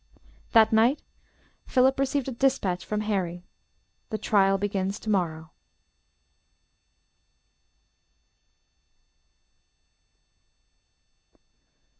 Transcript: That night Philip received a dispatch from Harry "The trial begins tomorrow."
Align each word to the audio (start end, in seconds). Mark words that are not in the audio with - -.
That 0.53 0.73
night 0.73 1.03
Philip 1.67 1.99
received 1.99 2.27
a 2.27 2.31
dispatch 2.31 2.83
from 2.83 3.01
Harry 3.01 3.43
"The 4.09 4.17
trial 4.17 4.57
begins 4.57 4.99
tomorrow." 4.99 5.51